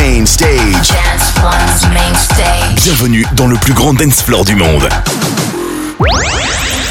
[0.00, 0.88] Main Stage.
[0.88, 2.84] Dance One's main stage.
[2.84, 4.88] Bienvenue dans le plus grand dance floor du monde.
[4.88, 4.94] I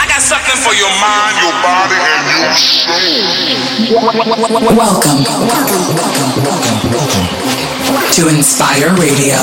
[0.07, 3.01] got something for your mind, your body, and your soul.
[4.75, 5.25] Welcome
[8.13, 9.37] to Inspire Radio.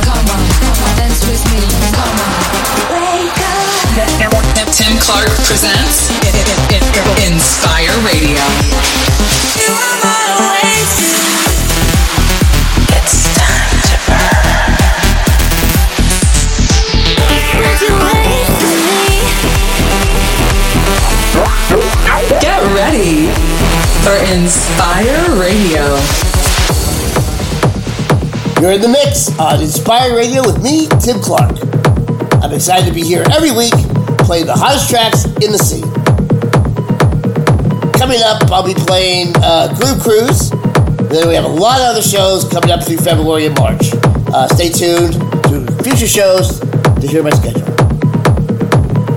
[0.00, 0.40] Come on,
[0.96, 1.60] dance with me.
[1.92, 2.32] Come on.
[2.94, 3.60] Wake up.
[4.72, 6.08] Tim Clark presents
[7.26, 8.59] Inspire Radio.
[24.02, 25.84] For Inspire Radio.
[28.60, 31.58] You're in the mix on Inspire Radio with me, Tim Clark.
[32.42, 33.74] I'm excited to be here every week
[34.24, 35.84] playing the hottest tracks in the scene.
[37.92, 40.50] Coming up, I'll be playing uh, Groove Cruise.
[41.10, 43.90] Then we have a lot of other shows coming up through February and March.
[44.32, 45.12] Uh, stay tuned
[45.50, 47.66] to future shows to hear my schedule.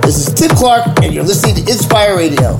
[0.02, 2.58] This is Tim Clark, and you're listening to Inspire Radio.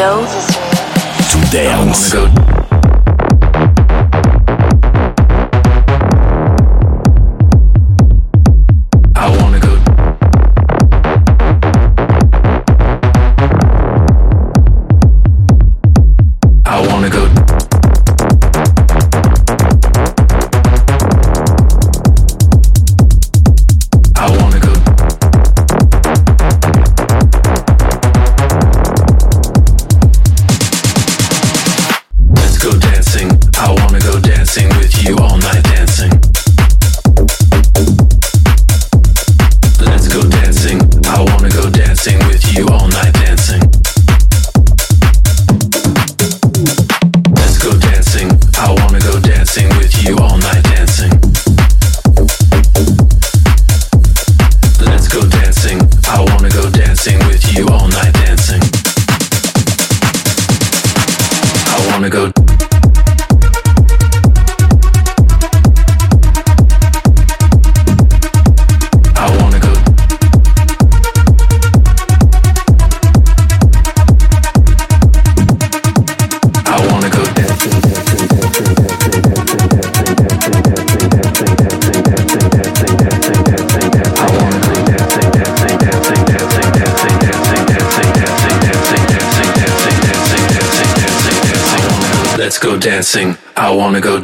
[0.00, 0.24] Radio.
[1.28, 2.49] To dance.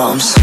[0.00, 0.39] drums.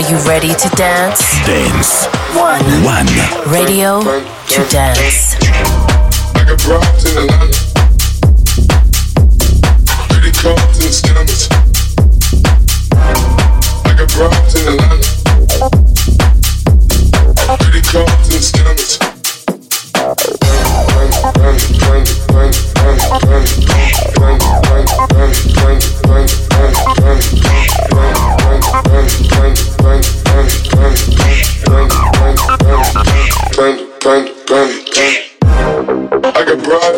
[0.00, 1.20] Are you ready to dance?
[1.44, 2.06] Dance.
[2.34, 2.64] One.
[2.82, 3.06] One.
[3.52, 5.36] Radio to dance.
[6.34, 7.52] I got broads in Atlanta.
[10.08, 11.52] Pretty cards and scammers.
[13.84, 14.88] I got broads in Atlanta.
[14.88, 14.89] Pretty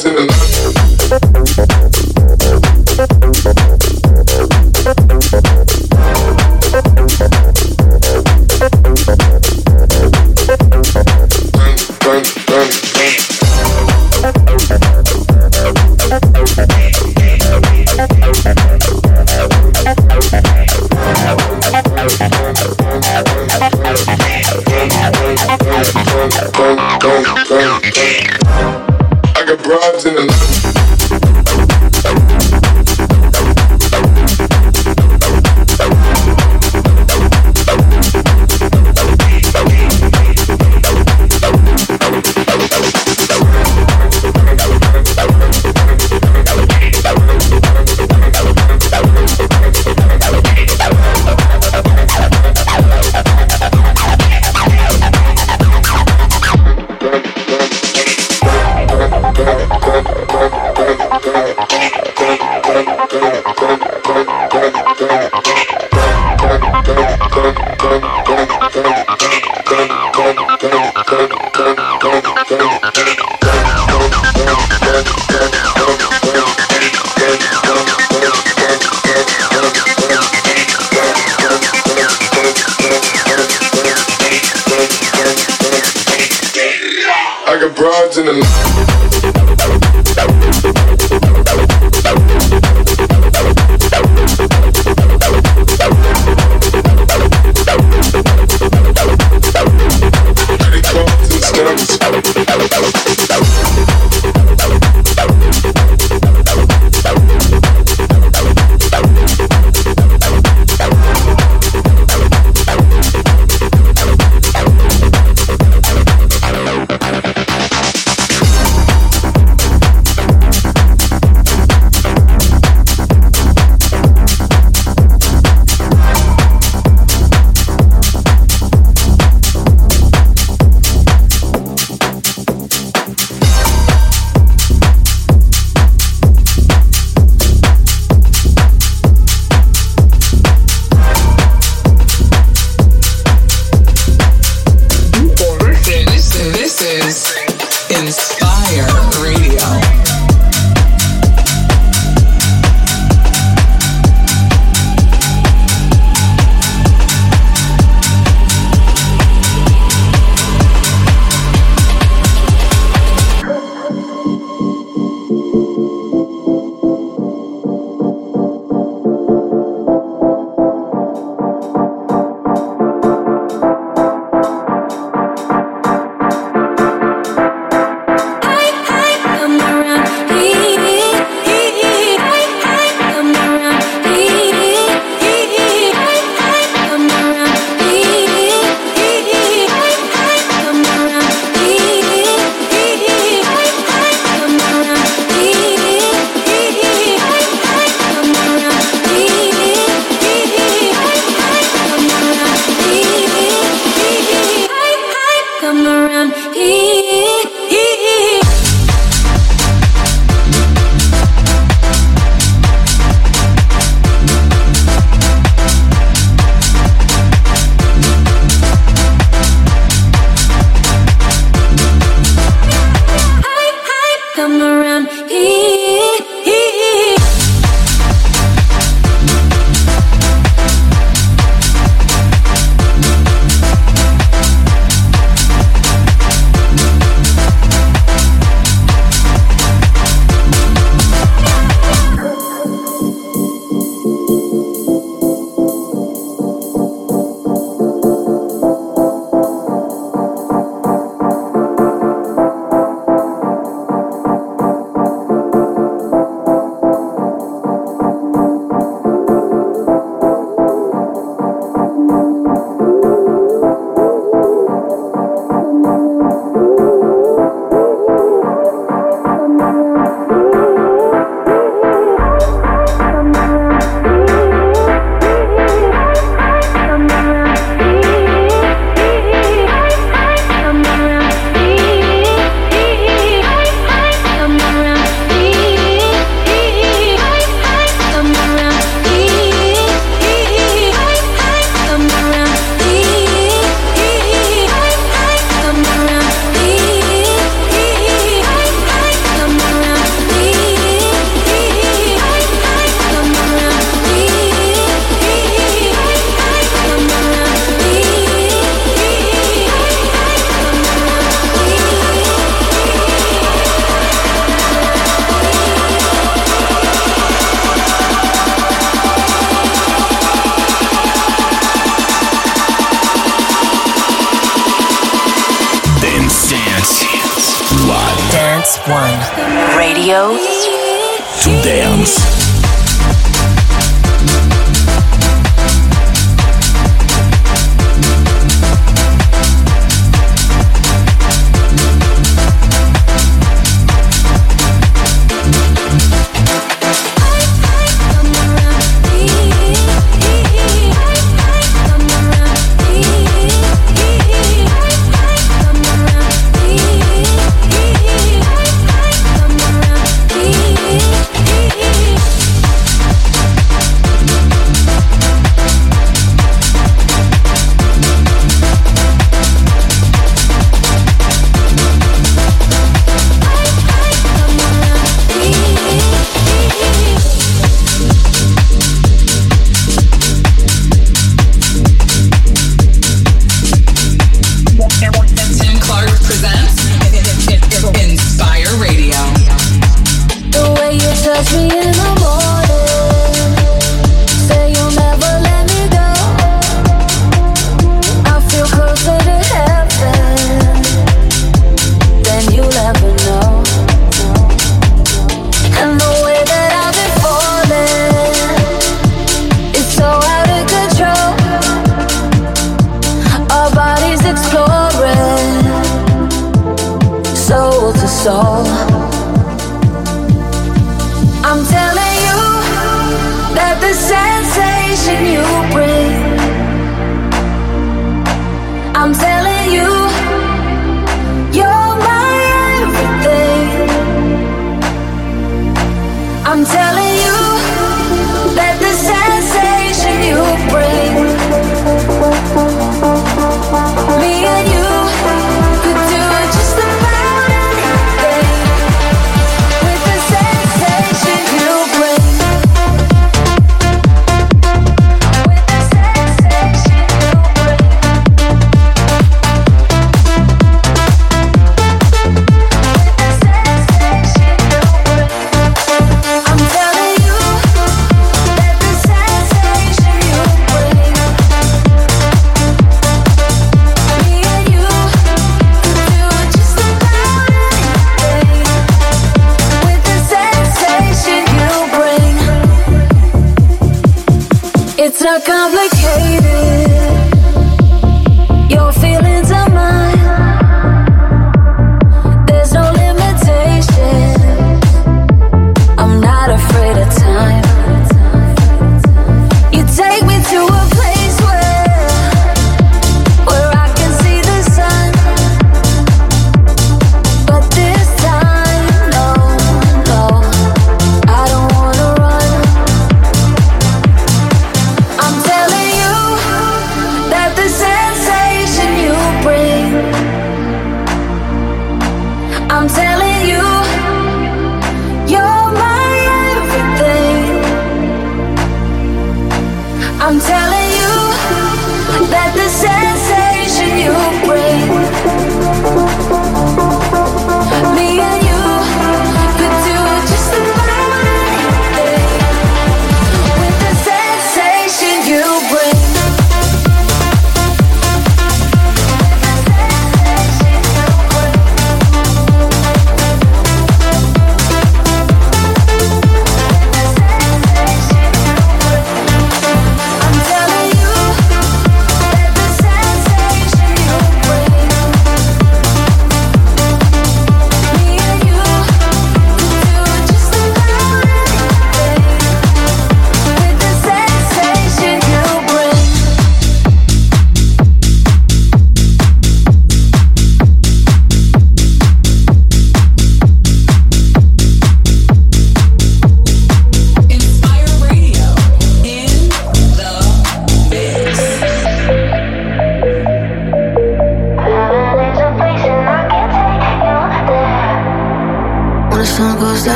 [0.00, 0.29] se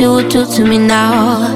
[0.00, 1.51] you would do to me now.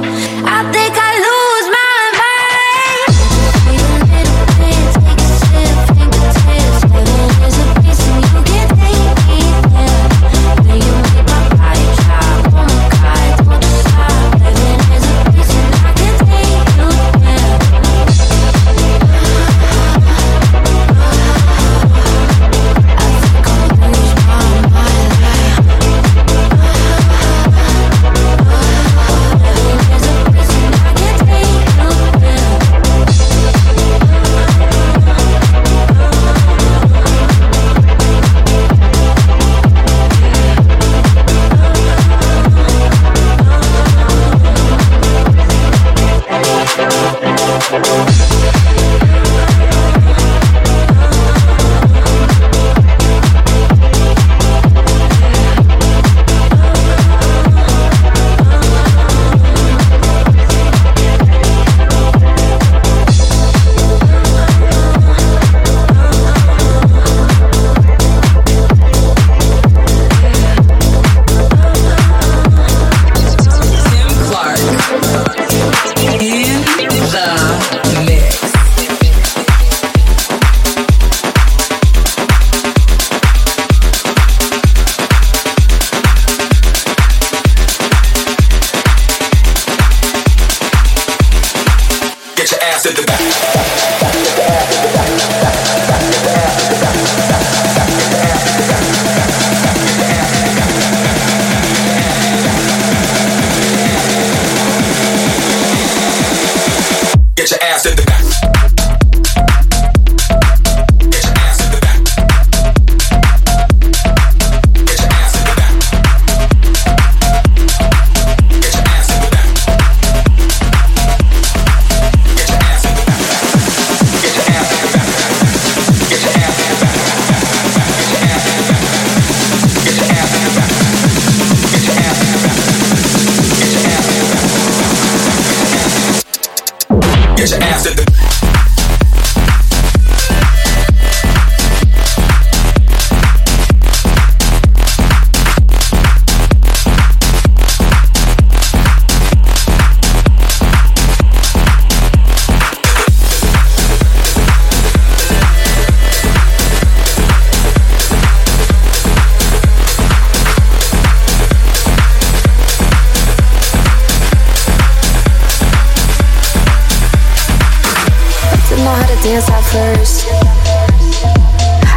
[169.26, 170.22] dance at first.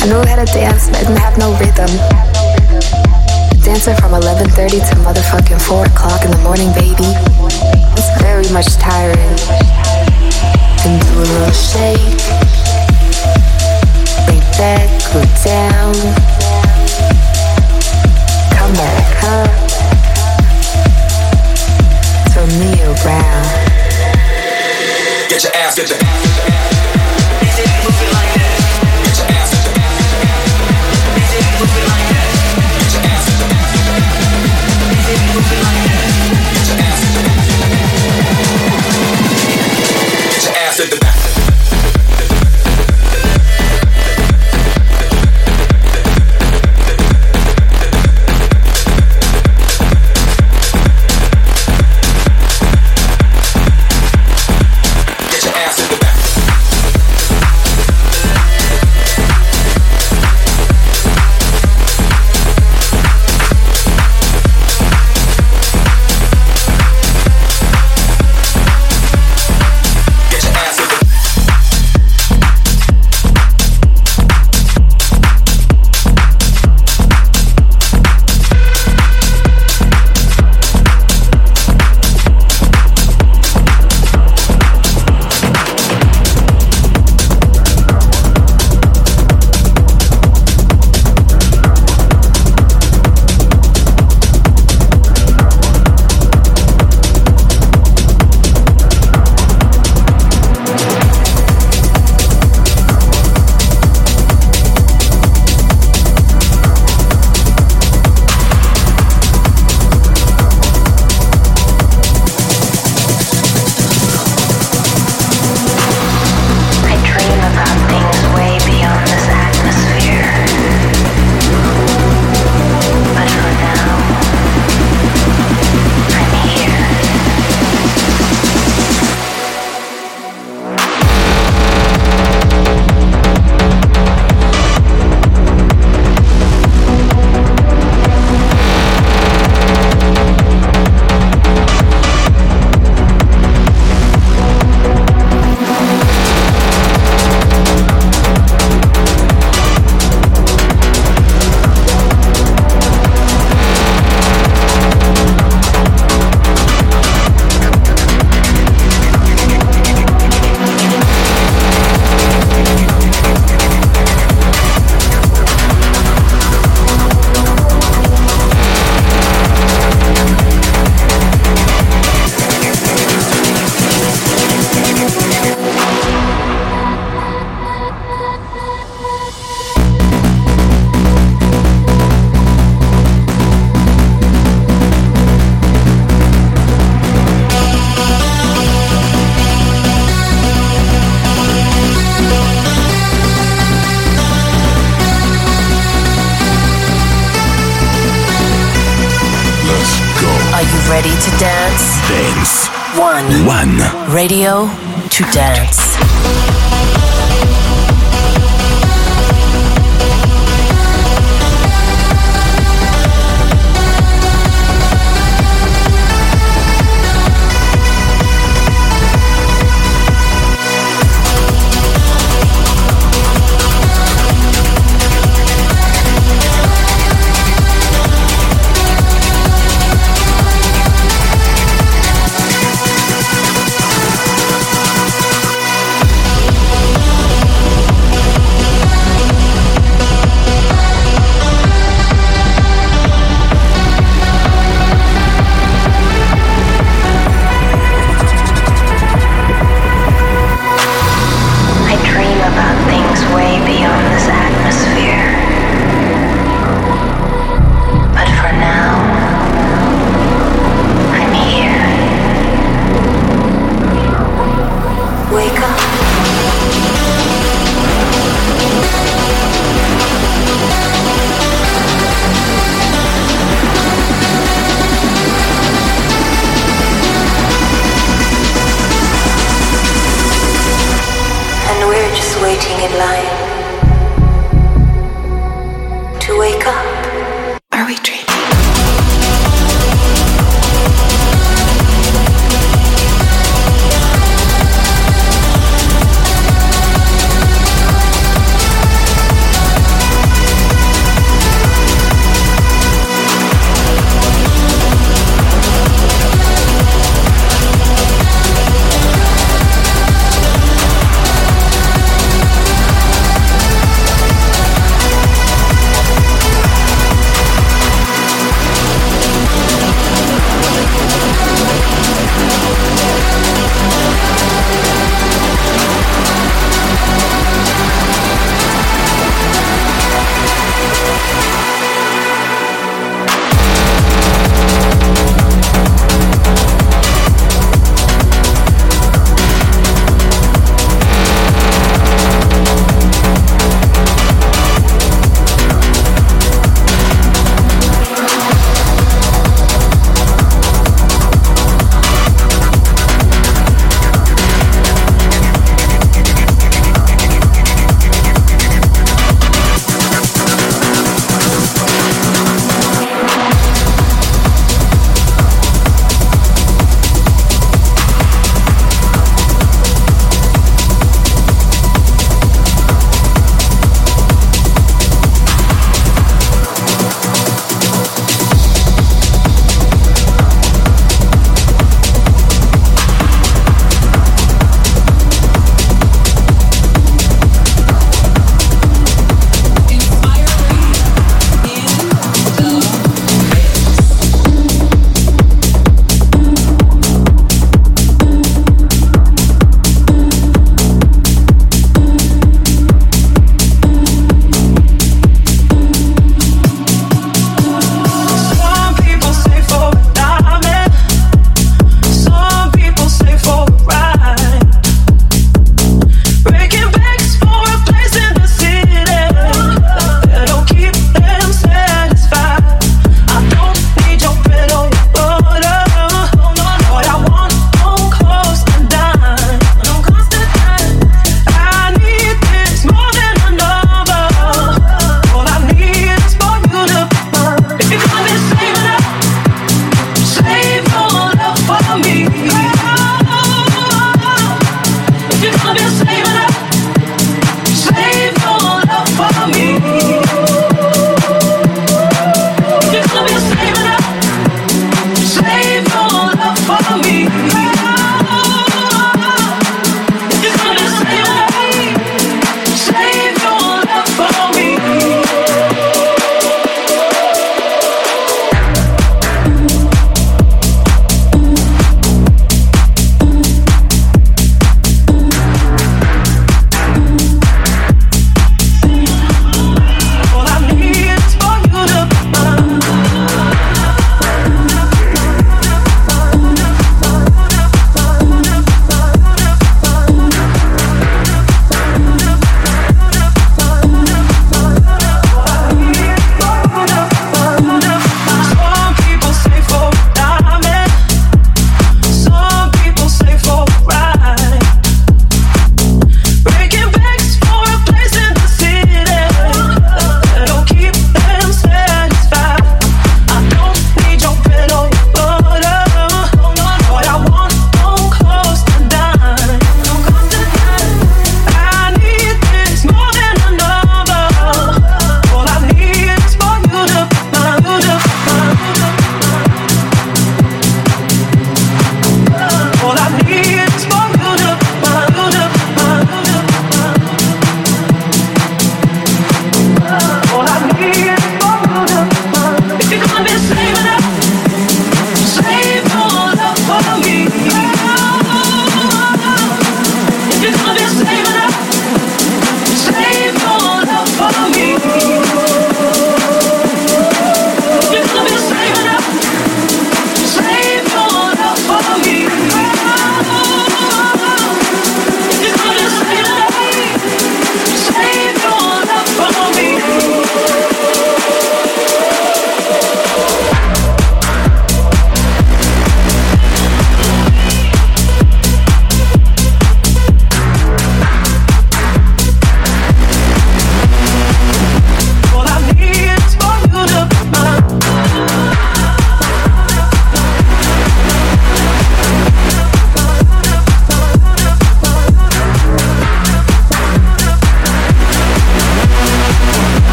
[0.00, 1.92] I knew how to dance, but didn't have no rhythm.
[3.60, 7.10] Dancing from 11:30 to motherfucking 4 o'clock in the morning, baby.
[7.98, 9.36] It's very much tiring.
[10.84, 12.20] And do a little shake,
[14.28, 15.92] lay back, go down,
[18.56, 19.46] come back huh?
[22.32, 23.48] turn me around.
[25.28, 26.79] Get your ass, get your ass.
[35.40, 35.79] moving like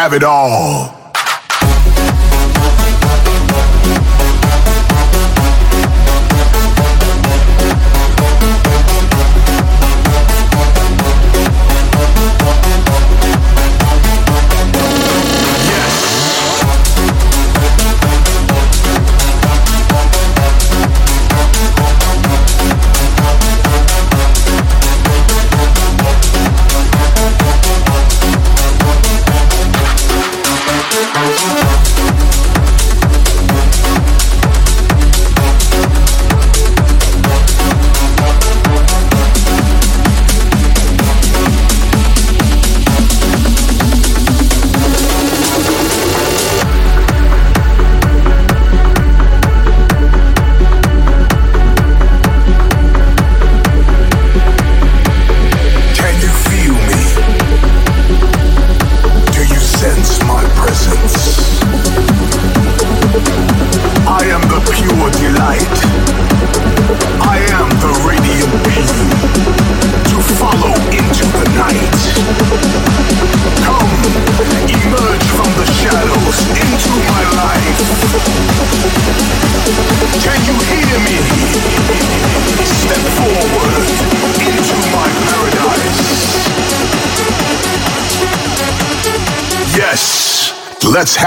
[0.00, 0.69] have it all.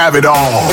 [0.04, 0.73] Have it all.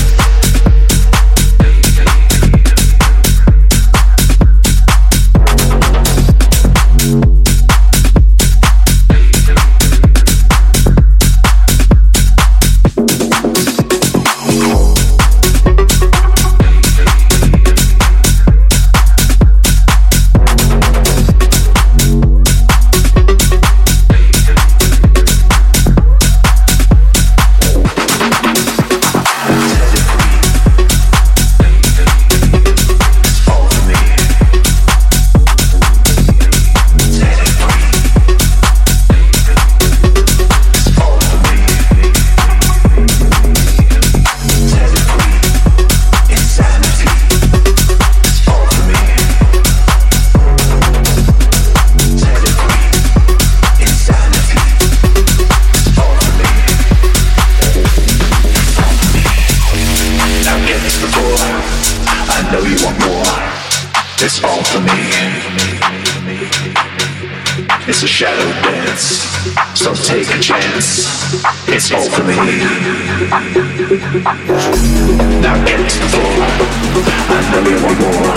[77.83, 78.35] one more.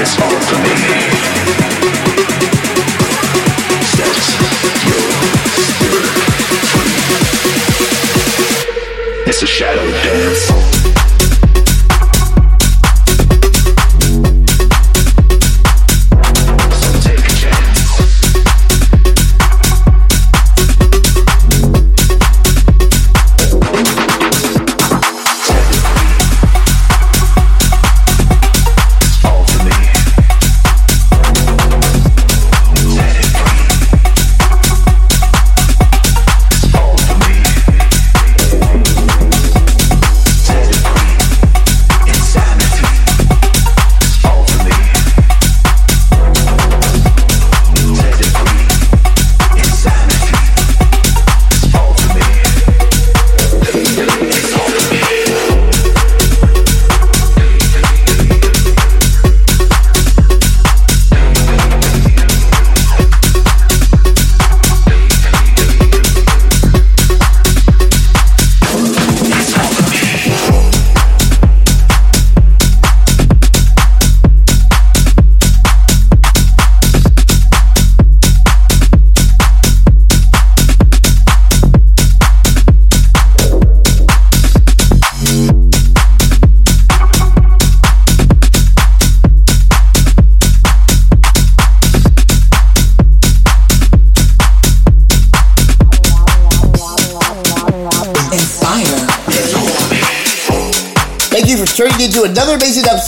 [0.00, 1.07] It's all for me.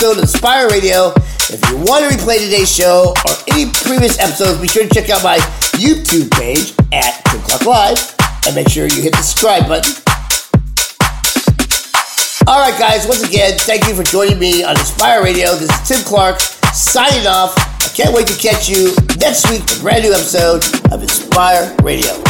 [0.00, 1.12] Episode of Inspire Radio.
[1.52, 5.10] If you want to replay today's show or any previous episodes, be sure to check
[5.10, 5.36] out my
[5.76, 9.92] YouTube page at Tim Clark Live and make sure you hit the subscribe button.
[12.46, 15.54] All right, guys, once again, thank you for joining me on Inspire Radio.
[15.54, 17.52] This is Tim Clark signing off.
[17.58, 21.76] I can't wait to catch you next week for a brand new episode of Inspire
[21.82, 22.29] Radio.